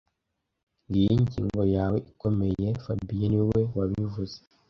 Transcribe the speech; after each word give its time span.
Ngiyo 0.87 1.11
ingingo 1.17 1.61
yawe 1.75 1.97
ikomeye 2.11 2.65
fabien 2.83 3.29
niwe 3.33 3.61
wabivuze 3.77 4.37